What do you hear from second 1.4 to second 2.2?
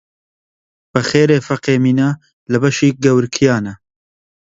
فەقێ مینە